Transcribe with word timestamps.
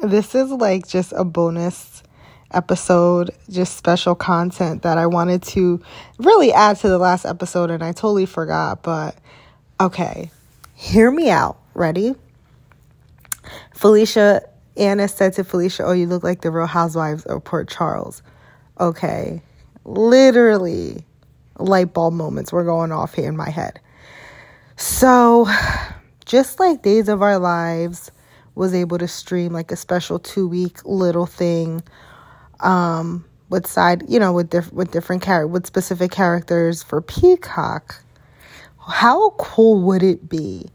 this 0.00 0.34
is 0.34 0.50
like 0.50 0.86
just 0.86 1.12
a 1.12 1.24
bonus 1.24 2.02
episode, 2.52 3.30
just 3.50 3.76
special 3.76 4.14
content 4.14 4.82
that 4.82 4.98
I 4.98 5.06
wanted 5.06 5.42
to 5.42 5.80
really 6.18 6.52
add 6.52 6.76
to 6.78 6.88
the 6.88 6.98
last 6.98 7.24
episode 7.24 7.70
and 7.70 7.82
I 7.82 7.92
totally 7.92 8.26
forgot. 8.26 8.82
But 8.82 9.16
okay, 9.80 10.30
hear 10.74 11.10
me 11.10 11.30
out. 11.30 11.58
Ready? 11.74 12.14
Felicia, 13.74 14.42
Anna 14.76 15.08
said 15.08 15.32
to 15.34 15.44
Felicia, 15.44 15.84
Oh, 15.84 15.92
you 15.92 16.06
look 16.06 16.22
like 16.22 16.42
the 16.42 16.50
real 16.50 16.66
housewives 16.66 17.24
of 17.24 17.42
Port 17.44 17.68
Charles. 17.68 18.22
Okay, 18.78 19.42
literally 19.84 21.04
light 21.58 21.92
bulb 21.92 22.14
moments 22.14 22.52
were 22.52 22.64
going 22.64 22.92
off 22.92 23.14
here 23.14 23.28
in 23.28 23.36
my 23.36 23.50
head. 23.50 23.80
So, 24.76 25.48
just 26.24 26.60
like 26.60 26.82
Days 26.82 27.08
of 27.08 27.22
Our 27.22 27.38
Lives 27.38 28.10
was 28.54 28.74
able 28.74 28.98
to 28.98 29.08
stream 29.08 29.52
like 29.52 29.72
a 29.72 29.76
special 29.76 30.18
two 30.18 30.46
week 30.46 30.78
little 30.84 31.26
thing 31.26 31.82
um, 32.60 33.24
with 33.48 33.66
side, 33.66 34.04
you 34.08 34.18
know, 34.18 34.32
with 34.32 34.50
diff- 34.50 34.72
with 34.72 34.90
different 34.90 35.22
char- 35.22 35.46
with 35.46 35.66
specific 35.66 36.10
characters 36.10 36.82
for 36.82 37.00
Peacock. 37.00 38.02
How 38.86 39.30
cool 39.38 39.82
would 39.82 40.02
it 40.02 40.28
be 40.28 40.66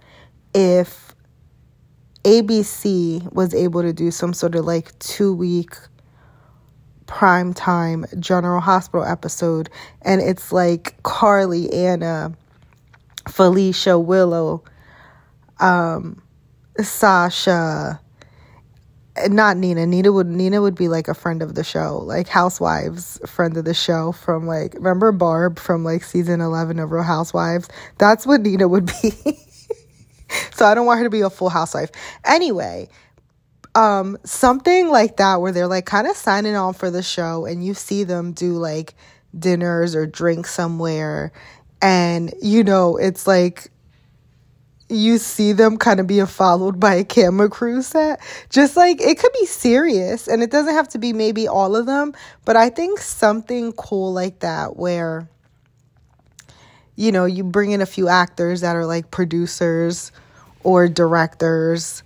if 0.53 1.13
ABC 2.23 3.31
was 3.33 3.53
able 3.53 3.81
to 3.81 3.93
do 3.93 4.11
some 4.11 4.33
sort 4.33 4.55
of 4.55 4.65
like 4.65 4.97
two 4.99 5.33
week 5.33 5.75
prime 7.05 7.53
time 7.53 8.05
General 8.19 8.59
Hospital 8.61 9.05
episode, 9.05 9.69
and 10.01 10.21
it's 10.21 10.51
like 10.51 11.01
Carly, 11.03 11.71
Anna, 11.73 12.33
Felicia, 13.29 13.97
Willow, 13.97 14.63
um, 15.59 16.21
Sasha, 16.81 17.99
not 19.29 19.57
Nina. 19.57 19.85
Nina 19.85 20.11
would 20.11 20.27
Nina 20.27 20.61
would 20.61 20.75
be 20.75 20.87
like 20.87 21.07
a 21.07 21.13
friend 21.13 21.41
of 21.41 21.55
the 21.55 21.63
show, 21.63 21.99
like 22.05 22.27
Housewives 22.27 23.19
friend 23.25 23.57
of 23.57 23.65
the 23.65 23.73
show 23.73 24.11
from 24.11 24.45
like 24.45 24.73
remember 24.75 25.11
Barb 25.11 25.59
from 25.59 25.83
like 25.83 26.03
season 26.03 26.41
eleven 26.41 26.79
of 26.79 26.91
Real 26.91 27.03
Housewives. 27.03 27.67
That's 27.97 28.25
what 28.25 28.41
Nina 28.41 28.67
would 28.67 28.85
be. 29.01 29.11
so 30.53 30.65
I 30.65 30.75
don't 30.75 30.85
want 30.85 30.99
her 30.99 31.05
to 31.05 31.09
be 31.09 31.21
a 31.21 31.29
full 31.29 31.49
housewife. 31.49 31.91
Anyway, 32.23 32.89
um, 33.75 34.17
something 34.23 34.89
like 34.89 35.17
that 35.17 35.41
where 35.41 35.51
they're 35.51 35.67
like 35.67 35.85
kind 35.85 36.07
of 36.07 36.15
signing 36.15 36.55
on 36.55 36.73
for 36.73 36.89
the 36.91 37.03
show, 37.03 37.45
and 37.45 37.65
you 37.65 37.73
see 37.73 38.03
them 38.03 38.33
do 38.33 38.53
like 38.53 38.95
dinners 39.37 39.95
or 39.95 40.05
drink 40.05 40.47
somewhere, 40.47 41.31
and 41.81 42.33
you 42.41 42.63
know 42.63 42.97
it's 42.97 43.27
like 43.27 43.71
you 44.89 45.17
see 45.17 45.51
them 45.51 45.77
kind 45.77 45.99
of 45.99 46.07
being 46.07 46.25
followed 46.25 46.79
by 46.79 46.95
a 46.95 47.03
camera 47.03 47.49
crew 47.49 47.81
set. 47.81 48.21
Just 48.49 48.77
like 48.77 49.01
it 49.01 49.19
could 49.19 49.33
be 49.33 49.45
serious 49.45 50.27
and 50.27 50.41
it 50.41 50.51
doesn't 50.51 50.73
have 50.73 50.87
to 50.89 50.97
be 50.97 51.13
maybe 51.13 51.47
all 51.47 51.75
of 51.75 51.85
them, 51.85 52.13
but 52.45 52.55
I 52.55 52.69
think 52.69 52.99
something 52.99 53.73
cool 53.73 54.13
like 54.13 54.39
that 54.39 54.77
where 54.77 55.27
you 56.95 57.11
know, 57.11 57.25
you 57.25 57.43
bring 57.43 57.71
in 57.71 57.81
a 57.81 57.85
few 57.85 58.07
actors 58.07 58.61
that 58.61 58.75
are 58.75 58.85
like 58.85 59.11
producers 59.11 60.11
or 60.63 60.87
directors 60.87 62.03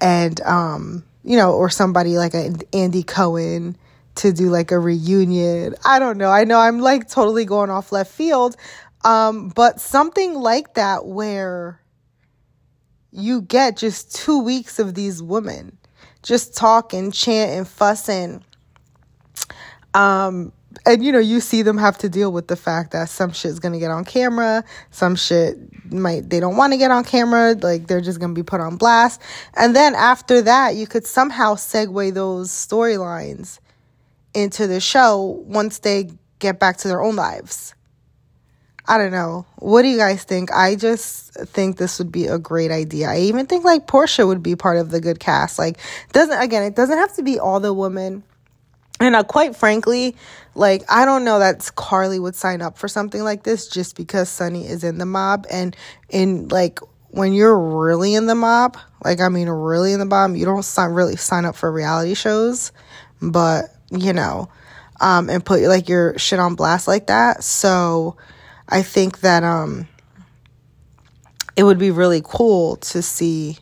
and 0.00 0.40
um 0.42 1.04
you 1.22 1.36
know, 1.36 1.52
or 1.54 1.68
somebody 1.68 2.18
like 2.18 2.34
a 2.34 2.52
Andy 2.72 3.02
Cohen 3.02 3.76
to 4.16 4.32
do 4.32 4.48
like 4.48 4.70
a 4.70 4.78
reunion. 4.78 5.74
I 5.84 5.98
don't 5.98 6.18
know. 6.18 6.30
I 6.30 6.44
know 6.44 6.58
I'm 6.58 6.78
like 6.78 7.08
totally 7.08 7.44
going 7.44 7.68
off 7.68 7.92
left 7.92 8.12
field. 8.12 8.56
Um 9.04 9.50
but 9.50 9.80
something 9.80 10.34
like 10.34 10.74
that 10.74 11.04
where 11.04 11.78
you 13.12 13.42
get 13.42 13.76
just 13.76 14.14
two 14.14 14.42
weeks 14.42 14.78
of 14.78 14.94
these 14.94 15.22
women 15.22 15.78
just 16.26 16.56
talking, 16.56 17.12
chanting, 17.12 17.64
fussing. 17.64 18.42
Um, 19.94 20.52
and 20.84 21.02
you 21.02 21.12
know, 21.12 21.20
you 21.20 21.40
see 21.40 21.62
them 21.62 21.78
have 21.78 21.96
to 21.98 22.08
deal 22.08 22.32
with 22.32 22.48
the 22.48 22.56
fact 22.56 22.90
that 22.90 23.08
some 23.08 23.32
shit's 23.32 23.60
gonna 23.60 23.78
get 23.78 23.92
on 23.92 24.04
camera, 24.04 24.64
some 24.90 25.14
shit 25.14 25.56
might 25.92 26.28
they 26.28 26.40
don't 26.40 26.56
want 26.56 26.72
to 26.72 26.76
get 26.76 26.90
on 26.90 27.04
camera, 27.04 27.54
like 27.54 27.86
they're 27.86 28.00
just 28.00 28.20
gonna 28.20 28.34
be 28.34 28.42
put 28.42 28.60
on 28.60 28.76
blast. 28.76 29.22
And 29.54 29.74
then 29.74 29.94
after 29.94 30.42
that, 30.42 30.74
you 30.74 30.86
could 30.86 31.06
somehow 31.06 31.54
segue 31.54 32.12
those 32.12 32.50
storylines 32.50 33.60
into 34.34 34.66
the 34.66 34.80
show 34.80 35.42
once 35.46 35.78
they 35.78 36.10
get 36.40 36.58
back 36.58 36.76
to 36.78 36.88
their 36.88 37.02
own 37.02 37.14
lives. 37.16 37.75
I 38.88 38.98
don't 38.98 39.10
know. 39.10 39.46
What 39.56 39.82
do 39.82 39.88
you 39.88 39.96
guys 39.96 40.22
think? 40.22 40.52
I 40.52 40.76
just 40.76 41.34
think 41.34 41.76
this 41.76 41.98
would 41.98 42.12
be 42.12 42.26
a 42.26 42.38
great 42.38 42.70
idea. 42.70 43.08
I 43.08 43.18
even 43.20 43.46
think 43.46 43.64
like 43.64 43.86
Portia 43.86 44.26
would 44.26 44.42
be 44.42 44.54
part 44.54 44.78
of 44.78 44.90
the 44.90 45.00
good 45.00 45.18
cast. 45.18 45.58
Like 45.58 45.78
doesn't 46.12 46.40
again, 46.40 46.62
it 46.62 46.76
doesn't 46.76 46.96
have 46.96 47.14
to 47.16 47.22
be 47.22 47.38
all 47.38 47.58
the 47.58 47.74
women. 47.74 48.22
And 49.00 49.16
uh, 49.16 49.24
quite 49.24 49.56
frankly, 49.56 50.16
like 50.54 50.84
I 50.88 51.04
don't 51.04 51.24
know 51.24 51.40
that 51.40 51.68
Carly 51.74 52.20
would 52.20 52.36
sign 52.36 52.62
up 52.62 52.78
for 52.78 52.86
something 52.86 53.22
like 53.22 53.42
this 53.42 53.68
just 53.68 53.96
because 53.96 54.28
Sonny 54.28 54.66
is 54.66 54.84
in 54.84 54.98
the 54.98 55.06
mob 55.06 55.46
and 55.50 55.76
in 56.08 56.48
like 56.48 56.78
when 57.08 57.32
you're 57.32 57.58
really 57.58 58.14
in 58.14 58.26
the 58.26 58.34
mob, 58.36 58.78
like 59.04 59.20
I 59.20 59.28
mean 59.28 59.48
really 59.48 59.92
in 59.92 59.98
the 59.98 60.06
mob, 60.06 60.36
you 60.36 60.44
don't 60.44 60.64
sign 60.64 60.90
really 60.90 61.16
sign 61.16 61.44
up 61.44 61.56
for 61.56 61.72
reality 61.72 62.14
shows, 62.14 62.70
but 63.20 63.64
you 63.90 64.12
know, 64.12 64.48
um 65.00 65.28
and 65.28 65.44
put 65.44 65.60
like 65.62 65.88
your 65.88 66.16
shit 66.18 66.38
on 66.38 66.54
blast 66.54 66.86
like 66.86 67.08
that. 67.08 67.42
So 67.42 68.16
I 68.68 68.82
think 68.82 69.20
that 69.20 69.44
um 69.44 69.88
it 71.56 71.62
would 71.62 71.78
be 71.78 71.90
really 71.90 72.22
cool 72.24 72.76
to 72.76 73.02
see 73.02 73.58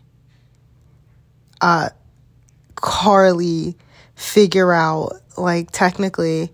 uh 1.60 1.90
Carly 2.74 3.76
figure 4.14 4.72
out 4.72 5.12
like 5.36 5.70
technically 5.70 6.50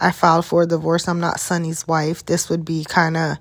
I 0.00 0.10
filed 0.10 0.44
for 0.44 0.62
a 0.62 0.66
divorce. 0.66 1.06
I'm 1.06 1.20
not 1.20 1.38
Sonny's 1.38 1.86
wife. 1.86 2.26
This 2.26 2.48
would 2.50 2.64
be 2.64 2.84
kind 2.84 3.16
of 3.16 3.38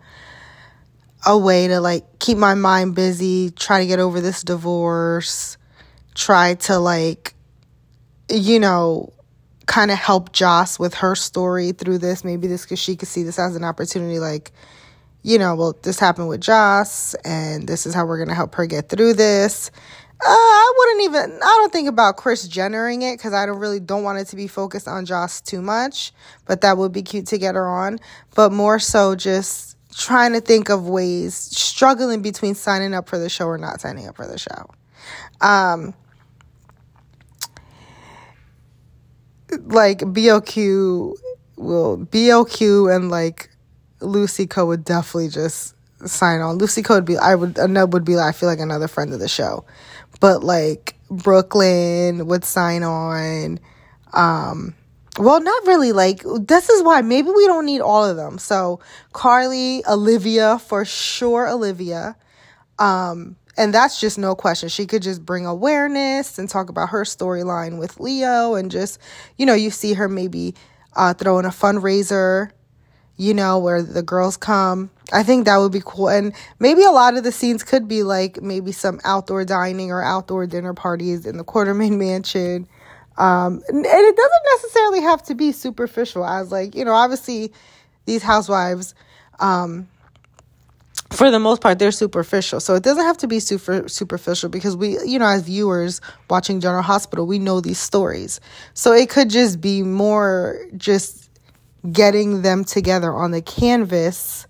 a 1.26 1.38
way 1.38 1.68
to 1.68 1.80
like 1.80 2.20
keep 2.20 2.38
my 2.38 2.54
mind 2.54 2.96
busy, 2.96 3.52
try 3.52 3.80
to 3.80 3.88
get 3.88 4.00
over 4.00 4.22
this 4.22 4.42
divorce, 4.44 5.58
try 6.16 6.56
to 6.56 6.78
like 6.78 7.34
you 8.30 8.60
know 8.60 9.12
kind 9.72 9.90
of 9.90 9.98
help 9.98 10.34
Joss 10.34 10.78
with 10.78 10.96
her 10.96 11.16
story 11.16 11.72
through 11.72 12.00
this. 12.00 12.26
Maybe 12.26 12.48
this 12.48 12.64
because 12.64 12.80
she 12.80 12.98
could 12.98 13.08
see 13.08 13.24
this 13.24 13.40
as 13.40 13.56
an 13.56 13.64
opportunity, 13.64 14.20
like, 14.20 14.52
you 15.24 15.40
know, 15.40 15.56
well, 15.56 15.78
this 15.82 15.98
happened 15.98 16.28
with 16.28 16.42
Joss, 16.42 17.14
and 17.24 17.68
this 17.68 17.86
is 17.86 17.94
how 17.94 18.06
we're 18.06 18.20
gonna 18.20 18.36
help 18.36 18.54
her 18.56 18.66
get 18.66 18.90
through 18.90 19.14
this. 19.14 19.72
Uh, 20.20 20.28
I 20.28 20.74
wouldn't 20.78 21.04
even. 21.06 21.40
I 21.42 21.58
don't 21.60 21.72
think 21.72 21.88
about 21.88 22.18
Kris 22.18 22.48
Jennering 22.50 23.02
it 23.02 23.18
because 23.18 23.34
I 23.34 23.46
don't 23.46 23.60
really 23.60 23.80
don't 23.80 24.04
want 24.04 24.20
it 24.20 24.26
to 24.26 24.36
be 24.36 24.48
focused 24.48 24.90
on 24.90 25.06
Joss 25.06 25.40
too 25.40 25.62
much. 25.62 26.12
But 26.46 26.62
that 26.62 26.78
would 26.78 26.92
be 26.92 27.02
cute 27.02 27.28
to 27.28 27.38
get 27.38 27.56
her 27.56 27.68
on. 27.68 27.98
But 28.36 28.52
more 28.52 28.78
so, 28.78 29.16
just 29.16 29.78
trying 29.96 30.34
to 30.34 30.42
think 30.42 30.70
of 30.70 30.88
ways, 30.88 31.34
struggling 31.34 32.22
between 32.22 32.56
signing 32.56 32.94
up 32.94 33.08
for 33.08 33.18
the 33.18 33.30
show 33.30 33.46
or 33.46 33.58
not 33.58 33.80
signing 33.80 34.08
up 34.08 34.18
for 34.18 34.28
the 34.28 34.38
show. 34.38 34.70
Um, 35.40 35.94
like 39.60 40.00
BLQ 40.00 41.16
will 41.58 41.98
BLQ 41.98 42.94
and 42.94 43.10
like 43.10 43.50
Lucy 44.00 44.48
Coe 44.48 44.66
would 44.66 44.84
definitely 44.84 45.30
just 45.30 45.76
sign 46.06 46.42
on. 46.42 46.58
Lucy 46.58 46.82
Coe 46.82 46.96
would 46.96 47.06
be 47.06 47.18
I 47.18 47.36
would 47.36 47.56
Anub 47.56 47.92
would 47.92 48.06
be 48.06 48.18
I 48.18 48.32
feel 48.32 48.50
like 48.50 48.60
another 48.60 48.88
friend 48.88 49.14
of 49.14 49.20
the 49.20 49.28
show. 49.28 49.66
But 50.20 50.44
like 50.44 50.96
Brook 51.10 51.56
Lynn 51.56 52.28
would 52.28 52.44
sign 52.46 52.84
on. 52.84 53.60
Um 54.14 54.76
well 55.20 55.42
not 55.42 55.68
really 55.68 55.92
like 55.92 56.24
this 56.40 56.70
is 56.70 56.84
why 56.84 57.02
maybe 57.02 57.30
we 57.30 57.46
don't 57.48 57.66
need 57.66 57.82
all 57.82 58.06
of 58.06 58.18
them. 58.18 58.38
So 58.38 58.80
Carly, 59.14 59.84
Olivia 59.88 60.60
for 60.60 60.86
sure 60.86 61.48
Olivia. 61.48 62.16
Um 62.80 63.36
and 63.58 63.74
that's 63.74 64.00
just 64.00 64.18
no 64.18 64.34
question. 64.34 64.70
She 64.70 64.86
could 64.86 65.02
just 65.02 65.26
bring 65.26 65.46
awareness 65.46 66.40
and 66.40 66.50
talk 66.50 66.70
about 66.70 66.90
her 66.90 67.04
storyline 67.04 67.78
with 67.78 68.00
Leo 68.00 68.56
and 68.56 68.72
just, 68.72 69.00
you 69.38 69.46
know, 69.46 69.54
you 69.54 69.70
see 69.70 69.94
her 69.94 70.08
maybe 70.08 70.56
uh, 70.96 71.14
throwing 71.14 71.46
a 71.46 71.50
fundraiser, 71.50 72.52
you 73.18 73.34
know, 73.34 73.60
where 73.60 73.82
the 73.84 74.02
girls 74.02 74.38
come. 74.38 74.90
I 75.14 75.24
think 75.24 75.46
that 75.46 75.58
would 75.58 75.72
be 75.74 75.82
cool. 75.86 76.10
And 76.10 76.34
maybe 76.60 76.84
a 76.84 76.92
lot 76.92 77.18
of 77.18 77.24
the 77.24 77.32
scenes 77.32 77.64
could 77.64 77.88
be 77.88 78.04
like 78.04 78.42
maybe 78.42 78.72
some 78.72 79.00
outdoor 79.04 79.44
dining 79.44 79.92
or 79.92 80.02
outdoor 80.02 80.48
dinner 80.48 80.74
parties 80.74 81.26
in 81.26 81.38
the 81.38 81.44
Quartermaine 81.44 81.98
Mansion. 82.00 82.68
Um, 83.18 83.62
and 83.68 83.86
it 83.86 84.16
doesn't 84.16 84.44
necessarily 84.56 85.02
have 85.02 85.22
to 85.24 85.36
be 85.36 85.52
superficial, 85.52 86.26
as 86.26 86.52
like, 86.52 86.74
you 86.74 86.86
know, 86.86 86.94
obviously 86.94 87.52
these 88.06 88.24
housewives, 88.24 88.96
um, 89.40 89.88
for 91.22 91.30
the 91.30 91.40
most 91.40 91.62
part 91.62 91.78
they're 91.78 91.92
superficial 91.92 92.60
so 92.60 92.74
it 92.74 92.82
doesn't 92.82 93.06
have 93.06 93.18
to 93.18 93.28
be 93.28 93.40
super 93.40 93.88
superficial 93.88 94.50
because 94.50 94.76
we 94.76 94.98
you 95.06 95.20
know 95.20 95.28
as 95.28 95.44
viewers 95.44 96.02
watching 96.32 96.60
general 96.60 96.82
hospital 96.82 97.28
we 97.28 97.38
know 97.38 97.62
these 97.62 97.78
stories 97.78 98.40
so 98.74 98.92
it 98.92 99.08
could 99.08 99.30
just 99.30 99.62
be 99.62 99.84
more 99.84 100.66
just 100.76 101.30
getting 101.92 102.42
them 102.42 102.64
together 102.64 103.14
on 103.14 103.30
the 103.30 103.42
canvas 103.42 104.48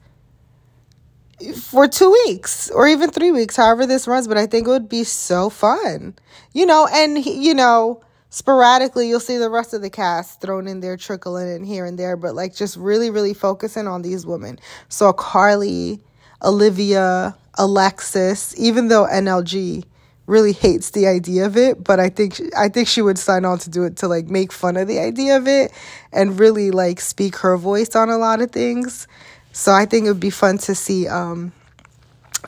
for 1.56 1.88
two 1.88 2.12
weeks 2.26 2.70
or 2.70 2.88
even 2.88 3.10
three 3.10 3.32
weeks, 3.32 3.56
however 3.56 3.86
this 3.86 4.08
runs. 4.08 4.28
But 4.28 4.38
I 4.38 4.46
think 4.46 4.68
it 4.68 4.70
would 4.70 4.90
be 4.90 5.04
so 5.04 5.50
fun, 5.50 6.16
you 6.54 6.66
know. 6.66 6.88
And 6.92 7.26
you 7.26 7.54
know, 7.54 8.02
sporadically 8.30 9.10
you'll 9.10 9.20
see 9.20 9.38
the 9.38 9.50
rest 9.50 9.74
of 9.74 9.82
the 9.82 9.90
cast 9.90 10.42
thrown 10.42 10.68
in 10.68 10.82
there, 10.82 10.98
trickling 10.98 11.54
in 11.54 11.64
here 11.64 11.86
and 11.86 11.98
there. 11.98 12.16
But 12.16 12.36
like 12.36 12.56
just 12.56 12.78
really, 12.78 13.10
really 13.10 13.34
focusing 13.34 13.88
on 13.88 14.02
these 14.02 14.26
women. 14.26 14.60
So 14.90 15.14
Carly, 15.14 16.02
Olivia, 16.44 17.36
Alexis, 17.56 18.58
even 18.58 18.88
though 18.88 19.06
NLG 19.06 19.84
really 20.28 20.54
hates 20.54 20.92
the 20.92 21.08
idea 21.08 21.46
of 21.46 21.58
it, 21.58 21.84
but 21.84 22.00
I 22.00 22.10
think 22.10 22.40
I 22.58 22.70
think 22.70 22.88
she 22.88 23.02
would 23.02 23.18
sign 23.18 23.44
on 23.44 23.60
to 23.60 23.70
do 23.70 23.84
it 23.84 23.98
to 23.98 24.08
like 24.08 24.28
make 24.28 24.52
fun 24.52 24.78
of 24.78 24.88
the 24.88 25.00
idea 25.00 25.36
of 25.36 25.48
it 25.48 25.72
and 26.14 26.40
really 26.40 26.72
like 26.72 27.02
speak 27.02 27.38
her 27.38 27.58
voice 27.58 27.96
on 27.96 28.10
a 28.10 28.18
lot 28.18 28.42
of 28.42 28.52
things. 28.52 29.08
So 29.52 29.74
I 29.74 29.86
think 29.86 30.06
it 30.06 30.10
would 30.10 30.20
be 30.20 30.30
fun 30.30 30.58
to 30.60 30.76
see 30.76 31.08
um, 31.08 31.52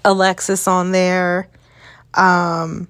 Alexis 0.05 0.67
on 0.67 0.91
there. 0.91 1.49
Um, 2.13 2.87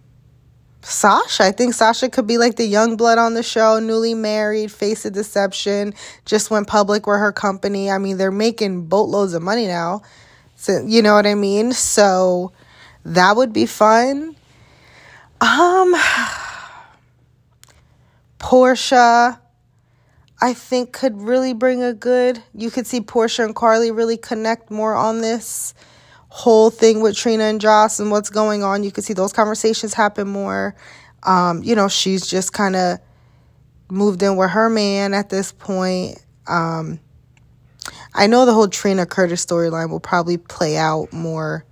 Sasha, 0.84 1.44
I 1.44 1.52
think 1.52 1.74
Sasha 1.74 2.10
could 2.10 2.28
be 2.28 2.38
like 2.38 2.58
the 2.58 2.66
young 2.66 2.98
blood 2.98 3.18
on 3.18 3.34
the 3.34 3.44
show, 3.44 3.80
newly 3.80 4.14
married, 4.14 4.72
face 4.72 5.06
of 5.06 5.14
deception, 5.14 5.94
just 6.26 6.52
went 6.52 6.68
public 6.68 7.08
with 7.08 7.18
her 7.18 7.32
company. 7.32 7.90
I 7.90 7.98
mean, 7.98 8.18
they're 8.18 8.32
making 8.32 8.88
boatloads 8.88 9.34
of 9.34 9.42
money 9.42 9.66
now. 9.66 10.02
You 10.70 11.02
know 11.02 11.14
what 11.16 11.26
I 11.26 11.36
mean? 11.36 11.74
So 11.74 12.52
that 13.06 13.36
would 13.36 13.54
be 13.54 13.66
fun. 13.66 14.36
Um 15.42 15.96
Portia 18.40 19.40
I 20.44 20.54
think 20.54 20.92
could 20.92 21.22
really 21.22 21.54
bring 21.54 21.82
a 21.84 21.94
good. 21.94 22.44
You 22.54 22.70
could 22.70 22.86
see 22.86 23.00
Portia 23.00 23.46
and 23.46 23.56
Carly 23.56 23.92
really 23.92 24.18
connect 24.18 24.70
more 24.70 24.94
on 24.94 25.22
this 25.22 25.74
whole 26.28 26.70
thing 26.70 27.00
with 27.00 27.16
Trina 27.16 27.44
and 27.44 27.62
Joss 27.62 28.02
and 28.02 28.12
what's 28.12 28.30
going 28.30 28.62
on. 28.62 28.84
You 28.84 28.92
could 28.92 29.06
see 29.06 29.14
those 29.14 29.32
conversations 29.32 29.94
happen 29.94 30.28
more. 30.28 30.76
Um, 31.24 31.64
you 31.64 31.76
know, 31.76 31.88
she's 31.88 32.28
just 32.28 32.52
kind 32.52 32.76
of 32.76 33.00
moved 33.90 34.22
in 34.22 34.36
with 34.36 34.50
her 34.50 34.70
man 34.70 35.14
at 35.14 35.30
this 35.30 35.54
point. 35.54 36.18
Um, 36.46 37.00
I 38.14 38.28
know 38.28 38.46
the 38.46 38.54
whole 38.54 38.68
Trina 38.68 39.06
Curtis 39.06 39.46
storyline 39.46 39.90
will 39.90 40.00
probably 40.00 40.38
play 40.38 40.78
out 40.78 41.12
more, 41.12 41.66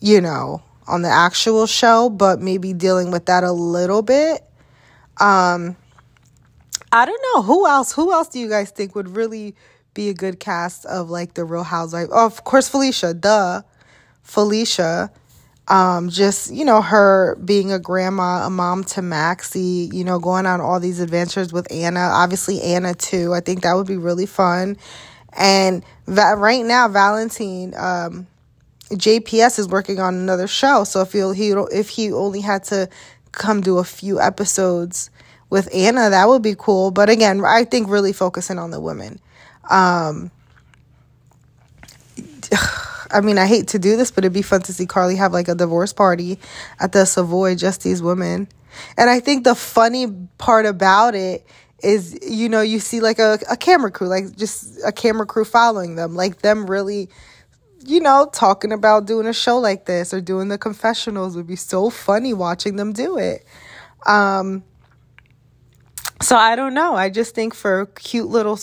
you 0.00 0.20
know, 0.20 0.62
on 0.86 1.02
the 1.02 1.08
actual 1.08 1.66
show, 1.66 2.08
but 2.08 2.40
maybe 2.40 2.72
dealing 2.72 3.10
with 3.10 3.26
that 3.26 3.44
a 3.44 3.52
little 3.52 4.02
bit. 4.02 4.42
Um, 5.18 5.76
I 6.92 7.06
don't 7.06 7.22
know 7.34 7.42
who 7.42 7.66
else. 7.66 7.92
Who 7.92 8.12
else 8.12 8.28
do 8.28 8.38
you 8.38 8.48
guys 8.48 8.70
think 8.70 8.94
would 8.94 9.16
really 9.16 9.54
be 9.94 10.08
a 10.08 10.14
good 10.14 10.40
cast 10.40 10.86
of 10.86 11.10
like 11.10 11.34
the 11.34 11.44
Real 11.44 11.62
Housewives? 11.62 12.10
Oh, 12.12 12.26
of 12.26 12.44
course, 12.44 12.68
Felicia. 12.68 13.14
Duh, 13.14 13.62
Felicia. 14.22 15.10
Um, 15.66 16.10
just 16.10 16.52
you 16.52 16.64
know 16.66 16.82
her 16.82 17.36
being 17.36 17.72
a 17.72 17.78
grandma, 17.78 18.46
a 18.46 18.50
mom 18.50 18.84
to 18.84 19.02
Maxie. 19.02 19.88
You 19.92 20.04
know, 20.04 20.18
going 20.18 20.46
on 20.46 20.60
all 20.60 20.78
these 20.78 21.00
adventures 21.00 21.52
with 21.52 21.70
Anna. 21.72 22.00
Obviously, 22.00 22.60
Anna 22.60 22.94
too. 22.94 23.32
I 23.32 23.40
think 23.40 23.62
that 23.62 23.74
would 23.74 23.86
be 23.86 23.96
really 23.96 24.26
fun. 24.26 24.76
And 25.36 25.84
right 26.06 26.64
now, 26.64 26.88
Valentine. 26.88 27.74
Um, 27.76 28.26
JPS 28.90 29.58
is 29.58 29.68
working 29.68 29.98
on 29.98 30.14
another 30.14 30.46
show, 30.46 30.84
so 30.84 31.00
if 31.00 31.12
he 31.12 31.20
if 31.72 31.88
he 31.88 32.12
only 32.12 32.40
had 32.40 32.64
to 32.64 32.88
come 33.32 33.60
do 33.60 33.78
a 33.78 33.84
few 33.84 34.20
episodes 34.20 35.10
with 35.50 35.68
Anna, 35.74 36.10
that 36.10 36.28
would 36.28 36.42
be 36.42 36.54
cool. 36.56 36.90
But 36.90 37.08
again, 37.08 37.44
I 37.44 37.64
think 37.64 37.88
really 37.88 38.12
focusing 38.12 38.58
on 38.58 38.70
the 38.70 38.80
women. 38.80 39.20
Um, 39.70 40.30
I 43.10 43.20
mean, 43.20 43.38
I 43.38 43.46
hate 43.46 43.68
to 43.68 43.78
do 43.78 43.96
this, 43.96 44.10
but 44.10 44.24
it'd 44.24 44.32
be 44.32 44.42
fun 44.42 44.62
to 44.62 44.72
see 44.72 44.86
Carly 44.86 45.16
have 45.16 45.32
like 45.32 45.48
a 45.48 45.54
divorce 45.54 45.92
party 45.92 46.38
at 46.80 46.92
the 46.92 47.04
Savoy, 47.04 47.54
just 47.54 47.82
these 47.82 48.02
women. 48.02 48.48
And 48.96 49.08
I 49.08 49.20
think 49.20 49.44
the 49.44 49.54
funny 49.54 50.08
part 50.38 50.66
about 50.66 51.14
it 51.14 51.46
is, 51.84 52.18
you 52.22 52.48
know, 52.48 52.62
you 52.62 52.80
see 52.80 53.00
like 53.00 53.18
a, 53.18 53.38
a 53.50 53.56
camera 53.56 53.90
crew, 53.90 54.08
like 54.08 54.36
just 54.36 54.78
a 54.84 54.92
camera 54.92 55.26
crew 55.26 55.44
following 55.44 55.96
them, 55.96 56.14
like 56.14 56.40
them 56.40 56.66
really, 56.66 57.08
you 57.86 58.00
know, 58.00 58.28
talking 58.32 58.72
about 58.72 59.06
doing 59.06 59.26
a 59.26 59.32
show 59.32 59.58
like 59.58 59.84
this 59.84 60.14
or 60.14 60.20
doing 60.20 60.48
the 60.48 60.58
confessionals 60.58 61.36
would 61.36 61.46
be 61.46 61.56
so 61.56 61.90
funny 61.90 62.32
watching 62.32 62.76
them 62.76 62.92
do 62.92 63.18
it. 63.18 63.44
Um, 64.06 64.64
so 66.20 66.36
I 66.36 66.56
don't 66.56 66.74
know. 66.74 66.94
I 66.94 67.10
just 67.10 67.34
think 67.34 67.54
for 67.54 67.82
a 67.82 67.86
cute 67.86 68.28
little 68.28 68.58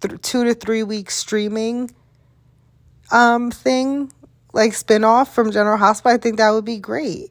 th- 0.00 0.20
two 0.22 0.44
to 0.44 0.54
three 0.54 0.82
week 0.82 1.10
streaming 1.10 1.90
um 3.12 3.52
thing, 3.52 4.12
like 4.52 4.74
spin 4.74 5.04
off 5.04 5.32
from 5.34 5.52
General 5.52 5.76
Hospital, 5.78 6.16
I 6.16 6.18
think 6.18 6.38
that 6.38 6.50
would 6.50 6.64
be 6.64 6.78
great. 6.78 7.30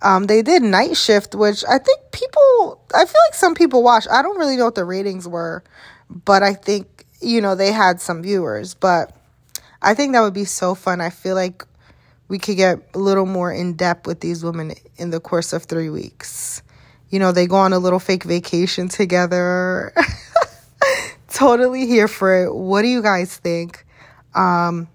Um, 0.00 0.24
they 0.24 0.42
did 0.42 0.62
Night 0.62 0.96
Shift, 0.96 1.34
which 1.34 1.64
I 1.68 1.78
think 1.78 2.12
people, 2.12 2.80
I 2.94 3.04
feel 3.04 3.20
like 3.28 3.34
some 3.34 3.54
people 3.54 3.82
watched. 3.82 4.08
I 4.10 4.22
don't 4.22 4.38
really 4.38 4.56
know 4.56 4.66
what 4.66 4.76
the 4.76 4.84
ratings 4.84 5.26
were, 5.26 5.64
but 6.08 6.42
I 6.42 6.54
think, 6.54 7.04
you 7.20 7.40
know, 7.40 7.54
they 7.54 7.72
had 7.72 8.00
some 8.00 8.22
viewers. 8.22 8.74
But 8.74 9.16
I 9.82 9.94
think 9.94 10.12
that 10.12 10.20
would 10.20 10.34
be 10.34 10.44
so 10.44 10.74
fun. 10.74 11.00
I 11.00 11.10
feel 11.10 11.34
like 11.34 11.64
we 12.28 12.38
could 12.38 12.56
get 12.56 12.78
a 12.94 12.98
little 12.98 13.26
more 13.26 13.52
in 13.52 13.74
depth 13.74 14.06
with 14.06 14.20
these 14.20 14.44
women 14.44 14.74
in 14.96 15.10
the 15.10 15.20
course 15.20 15.52
of 15.52 15.64
three 15.64 15.90
weeks 15.90 16.62
you 17.10 17.18
know, 17.18 17.32
they 17.32 17.46
go 17.46 17.56
on 17.56 17.72
a 17.72 17.78
little 17.78 17.98
fake 17.98 18.24
vacation 18.24 18.88
together. 18.88 19.92
totally 21.28 21.86
here 21.86 22.08
for 22.08 22.44
it. 22.44 22.54
What 22.54 22.82
do 22.82 22.88
you 22.88 23.02
guys 23.02 23.36
think? 23.36 23.84
Um, 24.34 24.88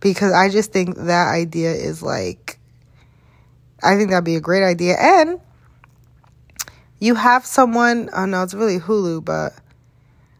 because 0.00 0.32
I 0.32 0.50
just 0.50 0.72
think 0.72 0.96
that 0.96 1.28
idea 1.28 1.72
is 1.72 2.02
like, 2.02 2.45
I 3.86 3.96
think 3.96 4.10
that'd 4.10 4.24
be 4.24 4.36
a 4.36 4.40
great 4.40 4.64
idea. 4.64 4.96
And 4.98 5.40
you 6.98 7.14
have 7.14 7.46
someone, 7.46 8.10
oh 8.12 8.26
no, 8.26 8.42
it's 8.42 8.54
really 8.54 8.78
Hulu, 8.78 9.24
but 9.24 9.54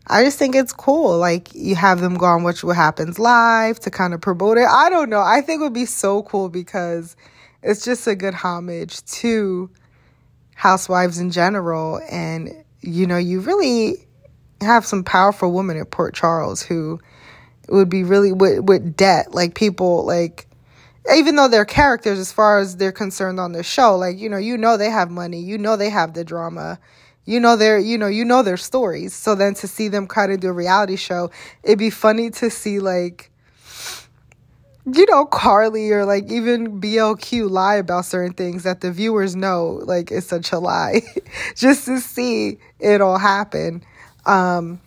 I 0.09 0.25
just 0.25 0.39
think 0.39 0.55
it's 0.55 0.73
cool. 0.73 1.19
Like 1.19 1.55
you 1.55 1.77
have 1.77 2.01
them 2.01 2.17
go 2.17 2.27
on 2.27 2.43
Watch 2.43 2.65
What 2.65 2.77
Happens 2.77 3.19
Live 3.19 3.79
to 3.81 3.91
kind 3.91 4.15
of 4.15 4.21
promote 4.21 4.59
it. 4.59 4.67
I 4.69 4.91
don't 4.91 5.11
know. 5.11 5.21
I 5.21 5.43
think 5.43 5.61
it 5.61 5.65
would 5.65 5.73
be 5.73 5.87
so 5.87 6.23
cool 6.23 6.49
because 6.49 7.17
it's 7.63 7.85
just 7.85 8.07
a 8.07 8.15
good 8.15 8.35
homage 8.35 9.05
to 9.05 9.71
housewives 10.55 11.19
in 11.19 11.31
general. 11.31 12.01
And, 12.11 12.65
you 12.81 13.07
know, 13.07 13.19
you 13.19 13.41
really 13.41 14.07
have 14.61 14.87
some 14.87 15.05
powerful 15.05 15.53
women 15.53 15.77
at 15.77 15.91
Port 15.91 16.15
Charles 16.15 16.63
who 16.63 17.01
would 17.69 17.89
be 17.89 18.03
really 18.03 18.33
with, 18.33 18.61
with 18.61 18.97
debt. 18.97 19.35
Like 19.35 19.55
people, 19.55 20.05
like, 20.07 20.47
even 21.15 21.37
though 21.37 21.49
they're 21.49 21.65
characters 21.65 22.19
as 22.19 22.33
far 22.33 22.59
as 22.59 22.77
they're 22.77 22.93
concerned 22.93 23.39
on 23.41 23.53
the 23.53 23.63
show, 23.63 23.97
like, 23.97 24.19
you 24.19 24.29
know, 24.29 24.37
you 24.39 24.57
know 24.57 24.77
they 24.77 24.91
have 24.91 25.11
money, 25.11 25.41
you 25.41 25.59
know 25.59 25.77
they 25.77 25.91
have 25.91 26.15
the 26.15 26.25
drama. 26.25 26.79
You 27.29 27.41
know 27.41 27.57
their 27.57 27.77
you 27.77 27.99
know, 27.99 28.07
you 28.07 28.25
know 28.25 28.45
their 28.45 28.57
stories. 28.57 29.13
So 29.13 29.35
then 29.35 29.55
to 29.55 29.67
see 29.67 29.89
them 29.89 30.07
kind 30.07 30.31
of 30.31 30.39
do 30.41 30.49
a 30.49 30.53
reality 30.53 30.95
show, 30.95 31.31
it'd 31.65 31.79
be 31.79 31.91
funny 31.91 32.31
to 32.31 32.51
see 32.51 32.79
like 32.79 33.31
you 34.93 35.05
know, 35.11 35.27
Carly 35.27 35.91
or 35.91 36.05
like 36.05 36.31
even 36.31 36.81
BLQ 36.81 37.51
lie 37.51 37.75
about 37.77 38.05
certain 38.05 38.33
things 38.33 38.63
that 38.63 38.81
the 38.81 38.93
viewers 38.93 39.35
know 39.35 39.81
like 39.85 40.13
it's 40.13 40.29
such 40.29 40.53
a 40.53 40.59
lie 40.59 41.03
just 41.57 41.87
to 41.87 42.01
see 42.01 42.59
it 42.79 43.01
all 43.01 43.19
happen. 43.19 43.83
Um 44.25 44.81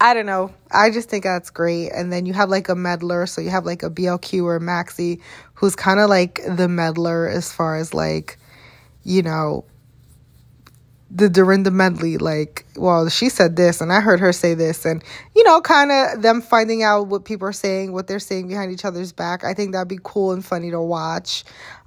I 0.00 0.14
don't 0.14 0.26
know. 0.26 0.54
I 0.70 0.90
just 0.90 1.08
think 1.08 1.24
that's 1.24 1.50
great. 1.50 1.90
And 1.90 2.12
then 2.12 2.24
you 2.24 2.32
have 2.32 2.48
like 2.48 2.68
a 2.68 2.76
meddler, 2.76 3.26
so 3.26 3.40
you 3.40 3.50
have 3.50 3.66
like 3.66 3.82
a 3.82 3.90
BLQ 3.90 4.44
or 4.44 4.60
Maxie, 4.60 5.20
who's 5.54 5.74
kind 5.74 5.98
of 5.98 6.08
like 6.08 6.40
the 6.46 6.68
meddler 6.68 7.28
as 7.28 7.52
far 7.52 7.76
as 7.76 7.92
like 7.92 8.38
you 9.08 9.22
know, 9.22 9.64
the 11.10 11.30
Dorinda 11.30 11.70
Medley, 11.70 12.18
like, 12.18 12.66
well, 12.76 13.08
she 13.08 13.30
said 13.30 13.56
this 13.56 13.80
and 13.80 13.90
I 13.90 14.00
heard 14.00 14.20
her 14.20 14.32
say 14.32 14.52
this, 14.52 14.84
and 14.84 15.02
you 15.34 15.44
know, 15.44 15.60
kind 15.62 15.90
of 15.90 16.22
them 16.22 16.42
finding 16.42 16.82
out 16.82 17.06
what 17.06 17.24
people 17.24 17.48
are 17.48 17.52
saying, 17.52 17.92
what 17.92 18.06
they're 18.06 18.18
saying 18.18 18.48
behind 18.48 18.70
each 18.72 18.84
other's 18.84 19.12
back. 19.12 19.44
I 19.44 19.54
think 19.54 19.72
that'd 19.72 19.88
be 19.88 19.98
cool 20.02 20.32
and 20.32 20.44
funny 20.44 20.70
to 20.70 20.80
watch. 20.80 21.44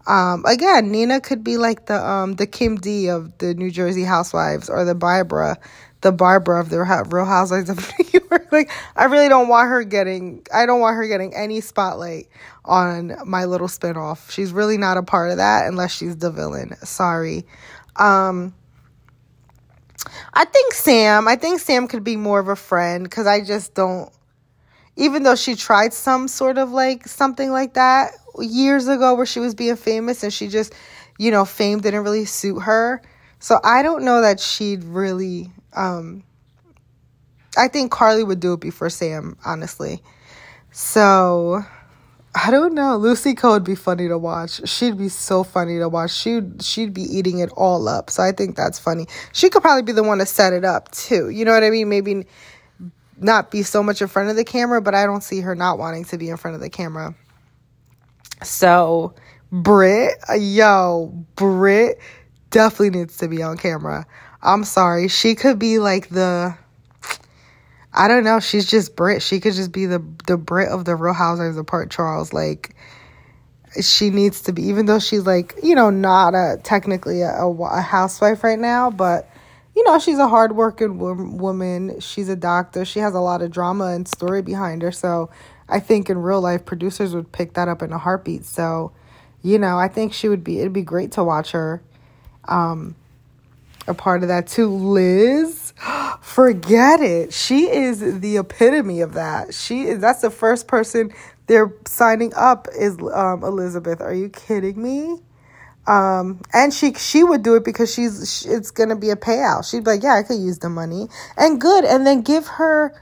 Um, 0.07 0.43
again, 0.45 0.91
Nina 0.91 1.21
could 1.21 1.43
be 1.43 1.57
like 1.57 1.85
the 1.85 2.03
um 2.05 2.33
the 2.33 2.47
Kim 2.47 2.77
D 2.77 3.09
of 3.09 3.37
the 3.37 3.53
New 3.53 3.71
Jersey 3.71 4.03
Housewives 4.03 4.69
or 4.69 4.83
the 4.83 4.95
Barbara, 4.95 5.57
the 6.01 6.11
Barbara 6.11 6.59
of 6.59 6.69
the 6.69 6.79
Real 6.79 7.25
Housewives 7.25 7.69
of 7.69 7.77
New 7.99 8.19
York. 8.29 8.51
like, 8.51 8.71
I 8.95 9.05
really 9.05 9.29
don't 9.29 9.47
want 9.47 9.69
her 9.69 9.83
getting, 9.83 10.45
I 10.53 10.65
don't 10.65 10.79
want 10.79 10.95
her 10.95 11.07
getting 11.07 11.35
any 11.35 11.61
spotlight 11.61 12.27
on 12.65 13.15
my 13.25 13.45
little 13.45 13.67
spinoff. 13.67 14.31
She's 14.31 14.51
really 14.51 14.77
not 14.77 14.97
a 14.97 15.03
part 15.03 15.31
of 15.31 15.37
that 15.37 15.67
unless 15.67 15.95
she's 15.95 16.17
the 16.17 16.31
villain. 16.31 16.75
Sorry. 16.83 17.45
Um 17.95 18.53
I 20.33 20.45
think 20.45 20.73
Sam, 20.73 21.27
I 21.27 21.35
think 21.35 21.59
Sam 21.59 21.87
could 21.87 22.03
be 22.03 22.15
more 22.15 22.39
of 22.39 22.47
a 22.47 22.55
friend 22.55 23.03
because 23.03 23.27
I 23.27 23.41
just 23.43 23.73
don't, 23.75 24.11
even 24.95 25.23
though 25.23 25.35
she 25.35 25.55
tried 25.55 25.93
some 25.93 26.27
sort 26.27 26.57
of 26.57 26.71
like 26.71 27.07
something 27.07 27.51
like 27.51 27.73
that 27.73 28.11
years 28.39 28.87
ago 28.87 29.15
where 29.15 29.25
she 29.25 29.39
was 29.39 29.55
being 29.55 29.75
famous 29.75 30.23
and 30.23 30.33
she 30.33 30.47
just, 30.47 30.73
you 31.17 31.31
know, 31.31 31.45
fame 31.45 31.79
didn't 31.79 32.03
really 32.03 32.25
suit 32.25 32.59
her. 32.59 33.01
So 33.39 33.59
I 33.63 33.81
don't 33.81 34.03
know 34.03 34.21
that 34.21 34.39
she'd 34.39 34.83
really, 34.83 35.51
um, 35.73 36.23
I 37.57 37.67
think 37.67 37.91
Carly 37.91 38.23
would 38.23 38.39
do 38.39 38.53
it 38.53 38.59
before 38.59 38.89
Sam, 38.89 39.37
honestly. 39.45 40.01
So 40.71 41.63
I 42.33 42.49
don't 42.49 42.73
know. 42.73 42.95
Lucy 42.95 43.33
Coe 43.33 43.51
would 43.51 43.65
be 43.65 43.75
funny 43.75 44.07
to 44.07 44.17
watch. 44.17 44.67
She'd 44.67 44.97
be 44.97 45.09
so 45.09 45.43
funny 45.43 45.79
to 45.79 45.89
watch. 45.89 46.11
She'd 46.13 46.63
she'd 46.63 46.93
be 46.93 47.01
eating 47.01 47.39
it 47.39 47.49
all 47.57 47.89
up. 47.89 48.09
So 48.09 48.23
I 48.23 48.31
think 48.31 48.55
that's 48.55 48.79
funny. 48.79 49.07
She 49.33 49.49
could 49.49 49.61
probably 49.61 49.83
be 49.83 49.91
the 49.91 50.03
one 50.03 50.19
to 50.19 50.25
set 50.25 50.53
it 50.53 50.63
up 50.63 50.89
too. 50.91 51.29
You 51.29 51.43
know 51.43 51.51
what 51.51 51.63
I 51.63 51.69
mean? 51.69 51.89
Maybe 51.89 52.25
not 53.21 53.51
be 53.51 53.63
so 53.63 53.83
much 53.83 54.01
in 54.01 54.07
front 54.07 54.29
of 54.29 54.35
the 54.35 54.43
camera, 54.43 54.81
but 54.81 54.95
I 54.95 55.05
don't 55.05 55.23
see 55.23 55.41
her 55.41 55.55
not 55.55 55.77
wanting 55.77 56.05
to 56.05 56.17
be 56.17 56.29
in 56.29 56.37
front 56.37 56.55
of 56.55 56.61
the 56.61 56.69
camera. 56.69 57.15
So 58.43 59.13
Britt, 59.51 60.13
yo, 60.37 61.25
Britt 61.35 61.99
definitely 62.49 62.99
needs 62.99 63.17
to 63.17 63.27
be 63.27 63.43
on 63.43 63.57
camera. 63.57 64.05
I'm 64.41 64.63
sorry. 64.63 65.07
She 65.07 65.35
could 65.35 65.59
be 65.59 65.79
like 65.79 66.09
the 66.09 66.57
I 67.93 68.07
don't 68.07 68.23
know. 68.23 68.39
She's 68.39 68.69
just 68.69 68.95
Britt. 68.95 69.21
She 69.21 69.39
could 69.39 69.53
just 69.53 69.71
be 69.71 69.85
the 69.85 70.03
the 70.25 70.37
Britt 70.37 70.69
of 70.69 70.85
the 70.85 70.95
Real 70.95 71.13
Housewives 71.13 71.57
of 71.57 71.67
Port 71.67 71.91
Charles. 71.91 72.33
Like 72.33 72.75
she 73.81 74.09
needs 74.09 74.41
to 74.43 74.53
be, 74.53 74.63
even 74.63 74.85
though 74.85 74.99
she's 74.99 75.25
like 75.25 75.55
you 75.61 75.75
know 75.75 75.89
not 75.89 76.33
a 76.33 76.59
technically 76.63 77.21
a, 77.21 77.45
a 77.45 77.81
housewife 77.81 78.43
right 78.43 78.59
now, 78.59 78.89
but 78.89 79.29
you 79.75 79.83
know 79.83 79.99
she's 79.99 80.19
a 80.19 80.27
hardworking 80.27 80.97
woman. 80.97 81.99
She's 81.99 82.29
a 82.29 82.35
doctor. 82.35 82.85
She 82.85 82.99
has 82.99 83.13
a 83.13 83.19
lot 83.19 83.41
of 83.41 83.51
drama 83.51 83.87
and 83.87 84.07
story 84.07 84.41
behind 84.41 84.81
her. 84.81 84.91
So 84.91 85.29
I 85.69 85.79
think 85.79 86.09
in 86.09 86.17
real 86.17 86.41
life, 86.41 86.65
producers 86.65 87.15
would 87.15 87.31
pick 87.31 87.53
that 87.53 87.67
up 87.67 87.81
in 87.81 87.93
a 87.93 87.97
heartbeat. 87.97 88.45
So 88.45 88.91
you 89.43 89.57
know, 89.57 89.77
I 89.77 89.87
think 89.87 90.13
she 90.13 90.29
would 90.29 90.43
be. 90.43 90.59
It'd 90.59 90.73
be 90.73 90.83
great 90.83 91.13
to 91.13 91.23
watch 91.23 91.51
her. 91.51 91.81
Um, 92.45 92.95
a 93.87 93.93
part 93.93 94.21
of 94.21 94.29
that 94.29 94.47
too. 94.47 94.67
Liz, 94.67 95.73
forget 96.21 96.99
it. 96.99 97.33
She 97.33 97.69
is 97.69 98.19
the 98.19 98.37
epitome 98.37 99.01
of 99.01 99.13
that. 99.13 99.53
She 99.53 99.83
is 99.83 99.99
that's 99.99 100.21
the 100.21 100.29
first 100.29 100.67
person 100.67 101.11
they're 101.47 101.73
signing 101.85 102.33
up 102.35 102.67
is 102.77 102.97
um, 103.13 103.43
Elizabeth. 103.43 104.01
Are 104.01 104.13
you 104.13 104.29
kidding 104.29 104.81
me? 104.81 105.19
Um, 105.87 106.41
and 106.53 106.73
she 106.73 106.93
she 106.93 107.23
would 107.23 107.43
do 107.43 107.55
it 107.55 107.65
because 107.65 107.93
she's 107.93 108.41
she, 108.41 108.49
it's 108.49 108.71
gonna 108.71 108.95
be 108.95 109.09
a 109.09 109.15
payout. 109.15 109.69
She'd 109.69 109.83
be 109.83 109.91
like, 109.91 110.03
yeah, 110.03 110.15
I 110.15 110.23
could 110.23 110.39
use 110.39 110.59
the 110.59 110.69
money 110.69 111.07
and 111.37 111.59
good, 111.59 111.85
and 111.85 112.05
then 112.05 112.21
give 112.21 112.47
her 112.47 112.93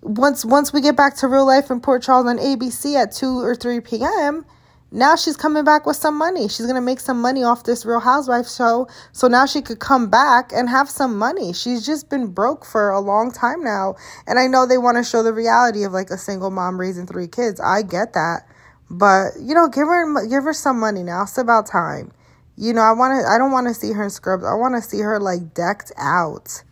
once 0.00 0.44
once 0.44 0.72
we 0.72 0.80
get 0.80 0.96
back 0.96 1.16
to 1.16 1.28
real 1.28 1.46
life 1.46 1.70
in 1.70 1.80
Port 1.80 2.02
Charles 2.02 2.26
on 2.26 2.38
ABC 2.38 2.96
at 2.96 3.12
two 3.12 3.38
or 3.40 3.54
three 3.54 3.80
p.m 3.80 4.44
now 4.92 5.16
she's 5.16 5.36
coming 5.36 5.64
back 5.64 5.84
with 5.84 5.96
some 5.96 6.16
money. 6.16 6.48
She's 6.48 6.66
to 6.66 6.80
make 6.80 7.00
some 7.00 7.20
money 7.20 7.42
off 7.42 7.64
this 7.64 7.84
Real 7.84 8.00
Housewives 8.00 8.54
show. 8.54 8.88
So 9.12 9.26
now 9.26 9.44
she 9.44 9.60
could 9.60 9.80
come 9.80 10.08
back 10.08 10.52
and 10.54 10.68
have 10.68 10.88
some 10.88 11.18
money. 11.18 11.52
She's 11.52 11.84
just 11.84 12.08
been 12.08 12.28
broke 12.28 12.64
for 12.64 12.90
a 12.90 13.00
long 13.00 13.32
time 13.32 13.62
now. 13.62 13.96
And 14.26 14.38
I 14.38 14.46
know 14.46 14.64
they 14.64 14.78
want 14.78 14.96
to 14.96 15.04
show 15.04 15.22
the 15.22 15.32
reality 15.32 15.82
of 15.84 15.92
like 15.92 16.10
a 16.10 16.16
single 16.16 16.50
mom 16.50 16.78
raising 16.78 17.06
three 17.06 17.26
kids. 17.28 17.60
I 17.60 17.82
get 17.82 18.12
that. 18.14 18.46
But, 18.88 19.32
you 19.40 19.54
know, 19.54 19.68
give 19.68 19.86
her 19.86 20.26
give 20.26 20.44
her 20.44 20.52
some 20.52 20.78
money 20.78 21.02
now. 21.02 21.22
It's 21.22 21.38
about 21.38 21.66
time. 21.66 22.12
You 22.56 22.72
know, 22.72 22.82
I 22.82 22.92
want 22.92 23.20
to 23.20 23.28
I 23.28 23.38
don't 23.38 23.52
want 23.52 23.66
to 23.68 23.74
see 23.74 23.92
her 23.92 24.04
in 24.04 24.10
scrubs. 24.10 24.44
I 24.44 24.54
want 24.54 24.74
to 24.76 24.82
see 24.82 25.00
her 25.00 25.20
like 25.20 25.54
decked 25.54 25.92
out. 25.96 26.62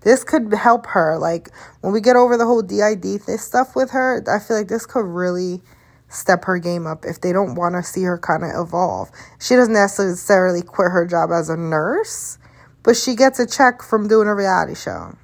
This 0.00 0.24
could 0.24 0.52
help 0.52 0.86
her 0.86 1.18
like 1.18 1.50
when 1.80 1.92
we 1.92 2.00
get 2.00 2.16
over 2.16 2.36
the 2.36 2.44
whole 2.44 2.62
DID 2.62 3.02
this 3.26 3.44
stuff 3.44 3.76
with 3.76 3.90
her, 3.92 4.22
I 4.28 4.40
feel 4.40 4.56
like 4.56 4.68
this 4.68 4.86
could 4.86 5.06
really 5.06 5.62
step 6.08 6.44
her 6.44 6.58
game 6.58 6.86
up 6.86 7.04
if 7.04 7.20
they 7.20 7.32
don't 7.32 7.54
want 7.54 7.74
to 7.74 7.82
see 7.82 8.02
her 8.02 8.18
kind 8.18 8.44
of 8.44 8.50
evolve. 8.54 9.10
She 9.40 9.54
doesn't 9.54 9.72
necessarily 9.72 10.62
quit 10.62 10.90
her 10.90 11.06
job 11.06 11.30
as 11.30 11.48
a 11.48 11.56
nurse, 11.56 12.38
but 12.82 12.96
she 12.96 13.14
gets 13.14 13.38
a 13.38 13.46
check 13.46 13.82
from 13.82 14.08
doing 14.08 14.28
a 14.28 14.34
reality 14.34 14.74
show. 14.74 15.16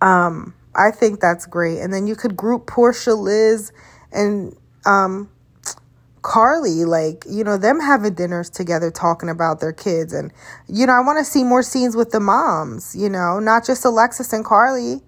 Um, 0.00 0.54
I 0.74 0.90
think 0.90 1.20
that's 1.20 1.46
great. 1.46 1.78
And 1.80 1.92
then 1.92 2.06
you 2.06 2.16
could 2.16 2.36
group 2.36 2.66
Portia, 2.66 3.14
Liz, 3.14 3.72
and 4.10 4.56
um, 4.86 5.30
Carly, 6.22 6.84
like, 6.84 7.24
you 7.28 7.44
know, 7.44 7.58
them 7.58 7.80
having 7.80 8.14
dinners 8.14 8.50
together 8.50 8.90
talking 8.90 9.28
about 9.28 9.60
their 9.60 9.72
kids. 9.72 10.12
And, 10.12 10.32
you 10.68 10.86
know, 10.86 10.92
I 10.92 11.00
want 11.00 11.18
to 11.18 11.24
see 11.24 11.44
more 11.44 11.62
scenes 11.62 11.96
with 11.96 12.10
the 12.10 12.20
moms, 12.20 12.94
you 12.94 13.08
know, 13.08 13.38
not 13.38 13.66
just 13.66 13.84
Alexis 13.84 14.32
and 14.32 14.44
Carly 14.44 15.02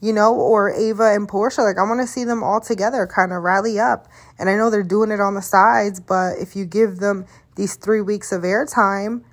you 0.00 0.12
know, 0.12 0.34
or 0.34 0.70
Ava 0.70 1.14
and 1.14 1.28
Portia. 1.28 1.62
Like, 1.62 1.78
I 1.78 1.82
want 1.82 2.00
to 2.00 2.06
see 2.06 2.24
them 2.24 2.42
all 2.42 2.60
together 2.60 3.06
kind 3.06 3.32
of 3.32 3.42
rally 3.42 3.78
up. 3.78 4.08
And 4.38 4.48
I 4.48 4.56
know 4.56 4.70
they're 4.70 4.82
doing 4.82 5.10
it 5.10 5.20
on 5.20 5.34
the 5.34 5.42
sides, 5.42 6.00
but 6.00 6.38
if 6.38 6.54
you 6.54 6.64
give 6.64 6.98
them 6.98 7.26
these 7.56 7.76
three 7.76 8.00
weeks 8.00 8.32
of 8.32 8.42
airtime, 8.42 9.24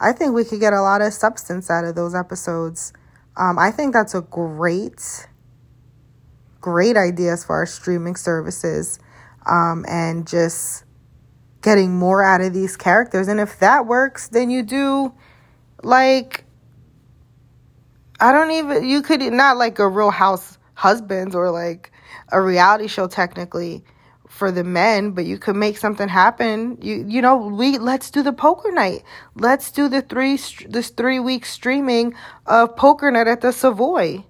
I 0.00 0.12
think 0.12 0.34
we 0.34 0.44
could 0.44 0.60
get 0.60 0.72
a 0.72 0.82
lot 0.82 1.00
of 1.00 1.12
substance 1.12 1.70
out 1.70 1.84
of 1.84 1.94
those 1.94 2.14
episodes. 2.14 2.92
Um, 3.36 3.58
I 3.58 3.70
think 3.70 3.92
that's 3.92 4.14
a 4.14 4.22
great, 4.22 5.28
great 6.60 6.96
idea 6.96 7.32
as 7.32 7.44
far 7.44 7.62
as 7.62 7.72
streaming 7.72 8.16
services 8.16 8.98
um, 9.46 9.84
and 9.88 10.26
just 10.26 10.84
getting 11.62 11.98
more 11.98 12.22
out 12.22 12.40
of 12.40 12.52
these 12.52 12.76
characters. 12.76 13.28
And 13.28 13.40
if 13.40 13.58
that 13.58 13.86
works, 13.86 14.28
then 14.28 14.50
you 14.50 14.62
do 14.62 15.12
like 15.82 16.44
I 18.20 18.32
don't 18.32 18.50
even 18.50 18.88
you 18.88 19.02
could 19.02 19.20
not 19.20 19.56
like 19.56 19.78
a 19.78 19.88
real 19.88 20.10
house 20.10 20.58
husbands 20.74 21.34
or 21.34 21.50
like 21.50 21.92
a 22.32 22.40
reality 22.40 22.88
show 22.88 23.06
technically 23.06 23.84
for 24.28 24.52
the 24.52 24.62
men, 24.62 25.12
but 25.12 25.24
you 25.24 25.38
could 25.38 25.56
make 25.56 25.78
something 25.78 26.08
happen. 26.08 26.78
You 26.80 27.04
you 27.08 27.22
know, 27.22 27.36
we 27.36 27.78
let's 27.78 28.10
do 28.10 28.22
the 28.22 28.32
poker 28.32 28.70
night. 28.72 29.02
Let's 29.34 29.70
do 29.70 29.88
the 29.88 30.02
three 30.02 30.38
this 30.68 30.90
3 30.90 31.20
week 31.20 31.46
streaming 31.46 32.14
of 32.46 32.76
poker 32.76 33.10
night 33.10 33.26
at 33.26 33.40
the 33.40 33.52
Savoy. 33.52 34.24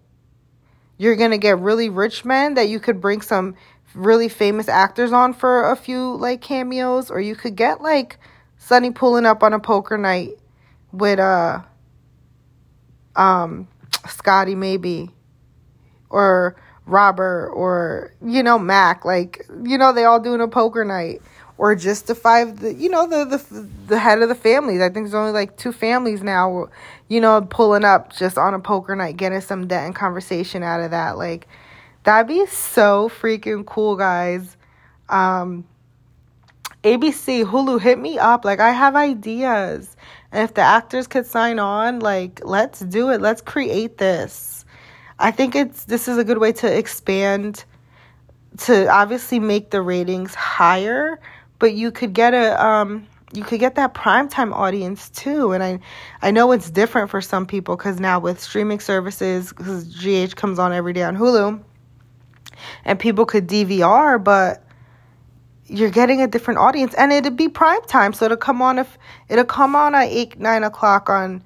You're 0.96 1.16
going 1.16 1.30
to 1.30 1.38
get 1.38 1.60
really 1.60 1.88
rich 1.90 2.24
men 2.24 2.54
that 2.54 2.68
you 2.68 2.80
could 2.80 3.00
bring 3.00 3.20
some 3.20 3.54
really 3.95 4.28
famous 4.28 4.68
actors 4.68 5.12
on 5.12 5.33
for 5.33 5.71
a 5.71 5.76
few 5.76 6.16
like 6.16 6.40
cameos 6.40 7.11
or 7.11 7.21
you 7.21 7.35
could 7.35 7.57
get 7.57 7.80
like 7.80 8.18
Sonny 8.59 8.90
pulling 8.90 9.26
up 9.26 9.42
on 9.42 9.52
a 9.52 9.61
poker 9.61 9.97
night 9.97 10.33
with 10.92 11.18
uh 11.18 11.61
um 13.16 13.68
Scotty 14.09 14.54
maybe 14.54 15.11
or 16.11 16.57
Robert 16.87 17.50
or 17.50 18.12
you 18.25 18.42
know 18.42 18.59
Mac 18.59 19.04
like 19.04 19.47
you 19.64 19.78
know 19.78 19.92
they 19.92 20.04
all 20.04 20.21
doing 20.21 20.40
a 20.40 20.49
poker 20.49 20.85
night 20.85 21.21
or 21.59 21.75
just 21.75 22.07
the 22.07 22.14
five 22.14 22.61
the 22.61 22.73
you 22.73 22.88
know 22.88 23.07
the 23.07 23.25
the 23.25 23.68
the 23.88 23.99
head 23.99 24.23
of 24.23 24.28
the 24.28 24.35
families. 24.35 24.80
I 24.80 24.85
think 24.88 25.07
there's 25.07 25.14
only 25.14 25.33
like 25.33 25.57
two 25.57 25.73
families 25.73 26.23
now 26.23 26.68
you 27.09 27.21
know 27.21 27.42
pulling 27.42 27.85
up 27.85 28.14
just 28.16 28.38
on 28.38 28.54
a 28.54 28.61
poker 28.61 28.97
night 28.97 29.16
getting 29.16 29.40
some 29.40 29.66
debt 29.66 29.85
and 29.85 29.95
conversation 29.95 30.62
out 30.62 30.80
of 30.80 30.92
that 30.92 31.18
like 31.18 31.47
that'd 32.05 32.28
be 32.28 32.47
so 32.47 33.09
freaking 33.09 33.64
cool 33.67 33.97
guys 33.97 34.57
um 35.09 35.64
ABC 36.85 37.45
Hulu 37.45 37.81
hit 37.81 37.99
me 37.99 38.19
up 38.19 38.45
like 38.45 38.61
I 38.61 38.71
have 38.71 38.95
ideas 38.95 39.97
and 40.31 40.45
if 40.45 40.55
the 40.55 40.61
actors 40.61 41.07
could 41.07 41.26
sign 41.26 41.59
on, 41.59 42.00
like 42.00 42.40
let's 42.45 42.81
do 42.81 43.11
it. 43.11 43.21
Let's 43.21 43.40
create 43.40 43.99
this. 43.99 44.64
I 45.19 45.31
think 45.31 45.55
it's 45.55 45.85
this 45.85 46.07
is 46.07 46.19
a 46.19 46.25
good 46.25 46.38
way 46.38 46.52
to 46.52 46.78
expand 46.78 47.64
to 48.59 48.88
obviously 48.88 49.40
make 49.40 49.71
the 49.71 49.81
ratings 49.81 50.35
higher, 50.35 51.19
but 51.59 51.75
you 51.75 51.90
could 51.90 52.12
get 52.12 52.35
a 52.35 52.62
um 52.64 53.07
you 53.33 53.43
could 53.43 53.61
get 53.61 53.75
that 53.76 53.95
primetime 53.95 54.52
audience 54.52 55.09
too. 55.11 55.52
And 55.52 55.62
I 55.62 55.81
I 56.21 56.31
know 56.31 56.52
it's 56.52 56.71
different 56.71 57.11
for 57.11 57.23
some 57.23 57.47
people 57.47 57.76
cuz 57.76 57.99
now 57.99 58.19
with 58.19 58.38
streaming 58.38 58.81
services 58.81 59.52
cuz 59.52 59.85
GH 59.85 60.37
comes 60.37 60.59
on 60.59 60.73
every 60.73 60.93
day 60.93 61.02
on 61.05 61.17
Hulu 61.17 61.61
and 62.84 62.98
people 62.98 63.26
could 63.26 63.46
DVR, 63.46 64.22
but 64.22 64.64
you're 65.66 65.90
getting 65.90 66.22
a 66.22 66.26
different 66.26 66.58
audience. 66.58 66.94
And 66.94 67.12
it'd 67.12 67.36
be 67.36 67.48
prime 67.48 67.82
time 67.82 68.12
so 68.12 68.24
it'll 68.24 68.36
come 68.36 68.62
on 68.62 68.78
if 68.78 68.98
it'll 69.28 69.44
come 69.44 69.76
on 69.76 69.94
at 69.94 70.08
8 70.08 70.40
9 70.40 70.64
o'clock 70.64 71.08
on 71.08 71.42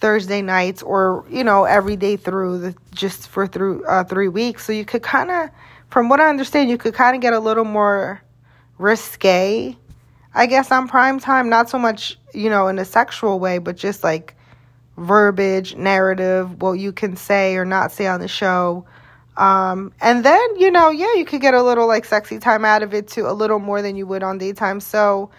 thursday 0.00 0.42
nights 0.42 0.82
or 0.82 1.24
you 1.30 1.44
know 1.44 1.62
every 1.62 1.94
day 1.94 2.16
through 2.16 2.58
the 2.58 2.74
just 2.92 3.28
for 3.28 3.46
through 3.46 3.84
uh, 3.86 4.04
three 4.04 4.28
weeks. 4.28 4.64
So 4.64 4.72
you 4.72 4.84
could 4.84 5.02
kind 5.02 5.30
of 5.30 5.50
from 5.88 6.08
what 6.08 6.20
i 6.20 6.28
understand 6.28 6.70
you 6.70 6.78
could 6.78 6.94
kind 6.94 7.14
of 7.14 7.22
get 7.22 7.32
a 7.32 7.38
little 7.38 7.64
more 7.64 8.20
risque. 8.78 9.76
I 10.34 10.46
guess 10.46 10.72
on 10.72 10.88
prime 10.88 11.20
time 11.20 11.48
not 11.48 11.70
so 11.70 11.78
much 11.78 12.18
you 12.34 12.50
know 12.50 12.66
in 12.66 12.78
a 12.78 12.84
sexual 12.84 13.38
way 13.38 13.58
but 13.58 13.76
just 13.76 14.02
like 14.02 14.34
verbiage 14.96 15.76
narrative 15.76 16.60
what 16.60 16.72
you 16.72 16.92
can 16.92 17.16
say 17.16 17.56
or 17.56 17.64
not 17.64 17.92
say 17.92 18.06
on 18.06 18.20
the 18.20 18.28
show 18.28 18.84
um, 19.36 19.92
and 20.00 20.24
then, 20.24 20.56
you 20.58 20.70
know, 20.70 20.90
yeah, 20.90 21.14
you 21.14 21.24
could 21.24 21.40
get 21.40 21.54
a 21.54 21.62
little 21.62 21.86
like 21.86 22.04
sexy 22.04 22.38
time 22.38 22.64
out 22.64 22.82
of 22.82 22.92
it 22.92 23.08
too, 23.08 23.26
a 23.26 23.32
little 23.32 23.58
more 23.58 23.80
than 23.80 23.96
you 23.96 24.06
would 24.06 24.22
on 24.22 24.38
daytime. 24.38 24.80
So 24.80 25.30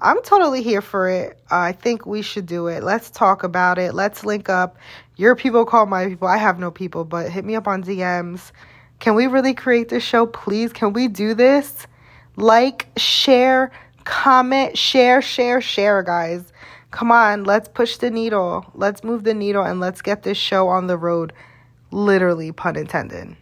I'm 0.00 0.22
totally 0.22 0.62
here 0.62 0.80
for 0.80 1.08
it. 1.08 1.38
Uh, 1.50 1.56
I 1.56 1.72
think 1.72 2.06
we 2.06 2.22
should 2.22 2.46
do 2.46 2.68
it. 2.68 2.82
Let's 2.82 3.10
talk 3.10 3.42
about 3.42 3.78
it. 3.78 3.92
Let's 3.92 4.24
link 4.24 4.48
up. 4.48 4.76
Your 5.16 5.34
people 5.34 5.64
call 5.64 5.86
my 5.86 6.06
people. 6.06 6.28
I 6.28 6.36
have 6.36 6.58
no 6.58 6.70
people, 6.70 7.04
but 7.04 7.30
hit 7.30 7.44
me 7.44 7.56
up 7.56 7.66
on 7.66 7.82
DMs. 7.82 8.52
Can 9.00 9.14
we 9.14 9.26
really 9.26 9.54
create 9.54 9.88
this 9.88 10.04
show, 10.04 10.26
please? 10.26 10.72
Can 10.72 10.92
we 10.92 11.08
do 11.08 11.34
this? 11.34 11.86
Like, 12.36 12.88
share, 12.96 13.72
comment, 14.04 14.78
share, 14.78 15.20
share, 15.20 15.60
share, 15.60 16.02
guys. 16.02 16.44
Come 16.90 17.12
on, 17.12 17.44
let's 17.44 17.68
push 17.68 17.96
the 17.96 18.10
needle. 18.10 18.70
Let's 18.74 19.04
move 19.04 19.24
the 19.24 19.34
needle 19.34 19.62
and 19.62 19.80
let's 19.80 20.02
get 20.02 20.22
this 20.22 20.38
show 20.38 20.68
on 20.68 20.86
the 20.86 20.96
road. 20.96 21.32
Literally, 21.90 22.52
pun 22.52 22.76
intended. 22.76 23.36